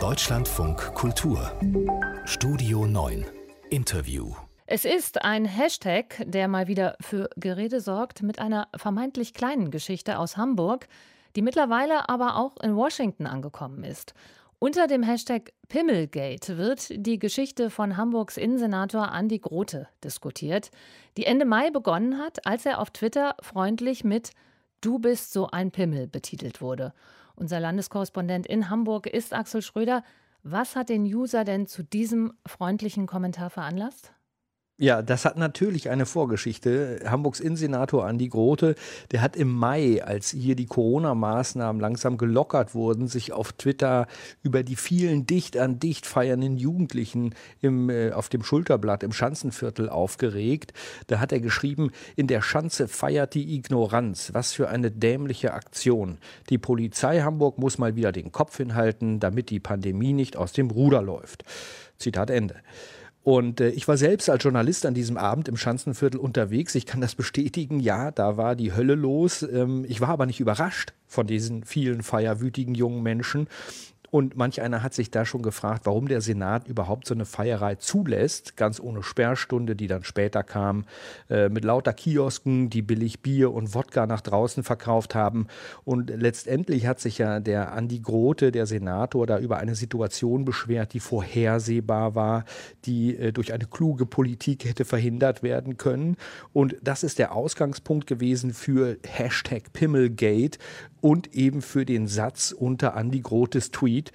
[0.00, 1.52] Deutschlandfunk Kultur
[2.24, 3.26] Studio 9
[3.70, 4.34] Interview
[4.66, 10.18] es ist ein Hashtag, der mal wieder für Gerede sorgt, mit einer vermeintlich kleinen Geschichte
[10.18, 10.88] aus Hamburg,
[11.36, 14.14] die mittlerweile aber auch in Washington angekommen ist.
[14.58, 20.70] Unter dem Hashtag Pimmelgate wird die Geschichte von Hamburgs Innensenator Andi Grote diskutiert,
[21.16, 24.30] die Ende Mai begonnen hat, als er auf Twitter freundlich mit
[24.80, 26.92] Du bist so ein Pimmel betitelt wurde.
[27.36, 30.02] Unser Landeskorrespondent in Hamburg ist Axel Schröder.
[30.42, 34.13] Was hat den User denn zu diesem freundlichen Kommentar veranlasst?
[34.76, 36.98] Ja, das hat natürlich eine Vorgeschichte.
[37.06, 38.74] Hamburgs Innensenator Andi Grote,
[39.12, 44.08] der hat im Mai, als hier die Corona-Maßnahmen langsam gelockert wurden, sich auf Twitter
[44.42, 49.88] über die vielen dicht an dicht feiernden Jugendlichen im, äh, auf dem Schulterblatt im Schanzenviertel
[49.88, 50.72] aufgeregt.
[51.06, 54.30] Da hat er geschrieben, in der Schanze feiert die Ignoranz.
[54.34, 56.18] Was für eine dämliche Aktion.
[56.50, 60.68] Die Polizei Hamburg muss mal wieder den Kopf hinhalten, damit die Pandemie nicht aus dem
[60.72, 61.44] Ruder läuft.
[61.96, 62.56] Zitat Ende.
[63.24, 66.74] Und äh, ich war selbst als Journalist an diesem Abend im Schanzenviertel unterwegs.
[66.74, 67.80] Ich kann das bestätigen.
[67.80, 69.42] Ja, da war die Hölle los.
[69.42, 73.48] Ähm, ich war aber nicht überrascht von diesen vielen feierwütigen jungen Menschen.
[74.14, 77.74] Und manch einer hat sich da schon gefragt, warum der Senat überhaupt so eine Feierei
[77.74, 80.84] zulässt, ganz ohne Sperrstunde, die dann später kam,
[81.28, 85.48] äh, mit lauter Kiosken, die billig Bier und Wodka nach draußen verkauft haben.
[85.82, 90.92] Und letztendlich hat sich ja der Andi Grote, der Senator, da über eine Situation beschwert,
[90.92, 92.44] die vorhersehbar war,
[92.84, 96.18] die äh, durch eine kluge Politik hätte verhindert werden können.
[96.52, 100.60] Und das ist der Ausgangspunkt gewesen für Hashtag Pimmelgate
[101.04, 104.10] und eben für den Satz unter Andi Grotes Tweet,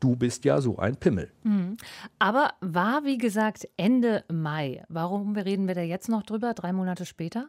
[0.00, 1.30] du bist ja so ein Pimmel.
[1.44, 1.76] Mhm.
[2.18, 4.82] Aber war, wie gesagt, Ende Mai.
[4.88, 7.48] Warum reden wir da jetzt noch drüber, drei Monate später?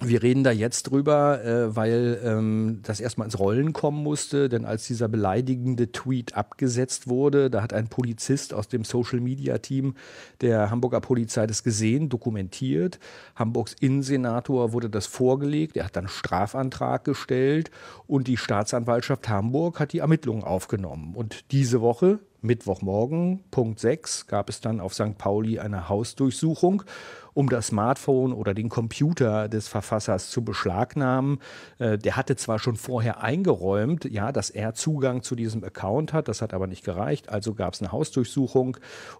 [0.00, 4.64] Wir reden da jetzt drüber, äh, weil ähm, das erstmal ins Rollen kommen musste, denn
[4.64, 9.94] als dieser beleidigende Tweet abgesetzt wurde, da hat ein Polizist aus dem Social Media Team
[10.40, 12.98] der Hamburger Polizei das gesehen, dokumentiert.
[13.36, 17.70] Hamburgs Innensenator wurde das vorgelegt, er hat dann Strafantrag gestellt
[18.08, 21.14] und die Staatsanwaltschaft Hamburg hat die Ermittlungen aufgenommen.
[21.14, 25.18] Und diese Woche, Mittwochmorgen, Punkt 6, gab es dann auf St.
[25.18, 26.84] Pauli eine Hausdurchsuchung
[27.34, 31.40] um das Smartphone oder den Computer des Verfassers zu beschlagnahmen.
[31.78, 36.28] Äh, der hatte zwar schon vorher eingeräumt, ja, dass er Zugang zu diesem Account hat,
[36.28, 38.78] das hat aber nicht gereicht, also gab es eine Hausdurchsuchung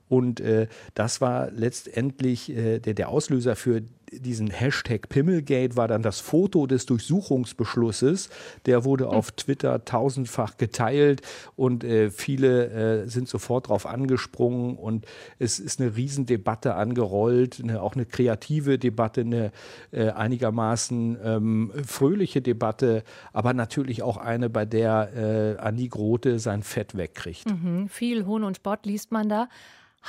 [0.09, 3.83] und äh, das war letztendlich äh, der, der Auslöser für
[4.21, 8.31] diesen Hashtag Pimmelgate war dann das Foto des Durchsuchungsbeschlusses.
[8.67, 11.23] Der wurde auf Twitter tausendfach geteilt
[11.57, 15.07] und äh, viele äh, sind sofort darauf angesprungen und
[15.39, 19.53] es ist eine Riesendebatte angerollt, eine, auch eine kreative Debatte, eine
[19.93, 26.63] äh, einigermaßen ähm, fröhliche Debatte, aber natürlich auch eine, bei der äh, Andi Grote sein
[26.63, 27.51] Fett wegkriegt.
[27.51, 29.49] Mhm, viel Hohn und Spott liest man da.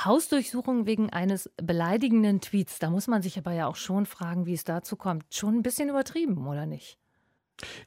[0.04, 2.80] Hausdurchsuchung wegen eines beleidigenden Tweets.
[2.80, 5.34] Da muss man sich aber ja auch schon fragen, wie es dazu kommt.
[5.34, 7.00] Schon ein bisschen übertrieben, oder nicht?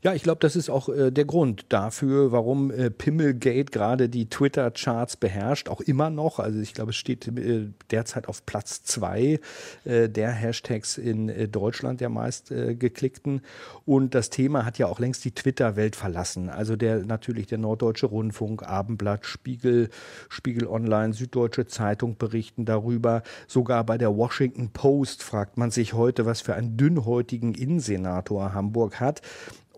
[0.03, 4.31] Ja, ich glaube, das ist auch äh, der Grund dafür, warum äh, Pimmelgate gerade die
[4.31, 6.39] Twitter-Charts beherrscht, auch immer noch.
[6.39, 9.41] Also ich glaube, es steht äh, derzeit auf Platz zwei
[9.85, 13.43] äh, der Hashtags in äh, Deutschland, der meist äh, geklickten.
[13.85, 16.49] Und das Thema hat ja auch längst die Twitter-Welt verlassen.
[16.49, 19.91] Also der natürlich der Norddeutsche Rundfunk, Abendblatt, Spiegel,
[20.31, 23.23] Spiegel Online, Süddeutsche Zeitung berichten darüber.
[23.47, 28.99] Sogar bei der Washington Post fragt man sich heute, was für einen dünnhäutigen Innensenator Hamburg
[29.01, 29.21] hat.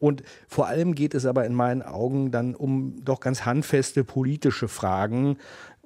[0.00, 4.66] Und vor allem geht es aber in meinen Augen dann um doch ganz handfeste politische
[4.66, 5.36] Fragen,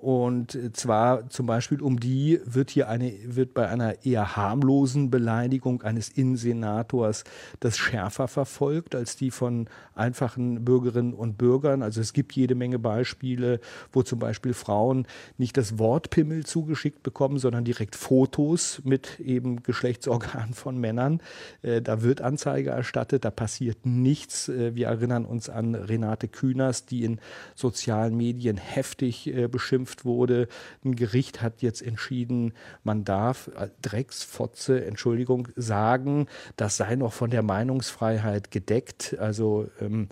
[0.04, 5.80] und zwar zum Beispiel um die wird hier eine, wird bei einer eher harmlosen Beleidigung
[5.80, 7.24] eines Innensenators
[7.60, 11.82] das schärfer verfolgt als die von einfachen Bürgerinnen und Bürgern.
[11.82, 13.60] Also es gibt jede Menge Beispiele,
[13.92, 15.06] wo zum Beispiel Frauen
[15.38, 21.22] nicht das Wort Pimmel zugeschickt bekommen, sondern direkt Fotos mit eben Geschlechtsorganen von Männern.
[21.62, 24.50] Äh, da wird Anzeige erstattet, da passiert nichts.
[24.50, 27.20] Äh, wir erinnern uns an Renate Künast, die in
[27.54, 30.48] sozialen Medien heftig äh, beschimpft geprüft wurde.
[30.84, 32.52] Ein Gericht hat jetzt entschieden,
[32.82, 36.26] man darf äh, Drecksfotze, Entschuldigung, sagen,
[36.56, 39.16] das sei noch von der Meinungsfreiheit gedeckt.
[39.18, 40.08] Also ähm,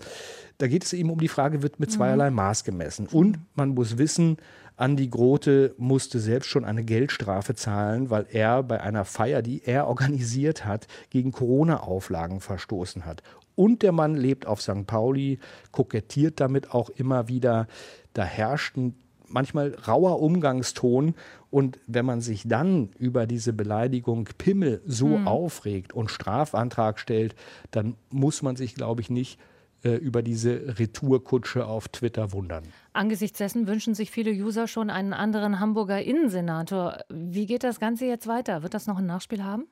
[0.57, 2.37] da geht es eben um die Frage, wird mit zweierlei mhm.
[2.37, 3.07] Maß gemessen.
[3.07, 4.37] Und man muss wissen,
[4.75, 9.87] Andi Grote musste selbst schon eine Geldstrafe zahlen, weil er bei einer Feier, die er
[9.87, 13.21] organisiert hat, gegen Corona-Auflagen verstoßen hat.
[13.55, 14.87] Und der Mann lebt auf St.
[14.87, 15.37] Pauli,
[15.71, 17.67] kokettiert damit auch immer wieder.
[18.13, 18.95] Da herrscht ein
[19.33, 21.15] manchmal rauer Umgangston.
[21.49, 25.27] Und wenn man sich dann über diese Beleidigung Pimmel so mhm.
[25.27, 27.35] aufregt und Strafantrag stellt,
[27.71, 29.39] dann muss man sich, glaube ich, nicht
[29.83, 32.63] äh, über diese Retourkutsche auf Twitter wundern.
[32.93, 36.99] Angesichts dessen wünschen sich viele User schon einen anderen Hamburger Innensenator.
[37.09, 38.63] Wie geht das Ganze jetzt weiter?
[38.63, 39.65] Wird das noch ein Nachspiel haben?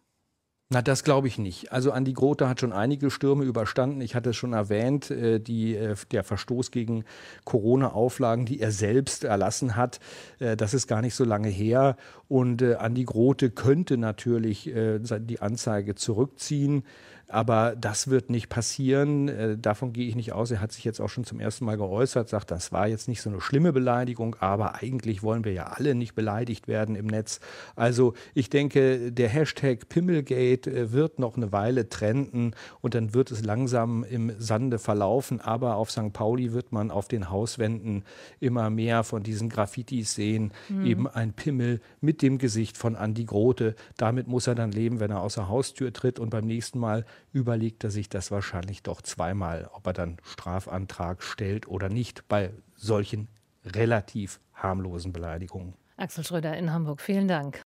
[0.73, 1.73] Na, das glaube ich nicht.
[1.73, 3.99] Also Andi Grote hat schon einige Stürme überstanden.
[3.99, 7.03] Ich hatte es schon erwähnt, äh, die, äh, der Verstoß gegen
[7.43, 9.99] Corona-Auflagen, die er selbst erlassen hat,
[10.39, 11.97] äh, das ist gar nicht so lange her.
[12.29, 16.83] Und Andi Grote könnte natürlich die Anzeige zurückziehen.
[17.27, 19.61] Aber das wird nicht passieren.
[19.61, 20.51] Davon gehe ich nicht aus.
[20.51, 23.21] Er hat sich jetzt auch schon zum ersten Mal geäußert, sagt, das war jetzt nicht
[23.21, 27.41] so eine schlimme Beleidigung, aber eigentlich wollen wir ja alle nicht beleidigt werden im Netz.
[27.75, 33.31] Also ich denke, der Hashtag Pimmelgate äh, wird noch eine Weile trenden und dann wird
[33.31, 35.41] es langsam im Sande verlaufen.
[35.41, 36.13] Aber auf St.
[36.13, 38.03] Pauli wird man auf den Hauswänden
[38.39, 40.51] immer mehr von diesen Graffitis sehen.
[40.69, 40.85] Mhm.
[40.85, 43.75] Eben ein Pimmel mit dem Gesicht von Andi Grote.
[43.97, 47.83] Damit muss er dann leben, wenn er außer Haustür tritt und beim nächsten Mal überlegt
[47.83, 53.27] er sich das wahrscheinlich doch zweimal, ob er dann Strafantrag stellt oder nicht bei solchen
[53.65, 55.73] relativ harmlosen Beleidigungen.
[55.97, 57.61] Axel Schröder in Hamburg, vielen Dank.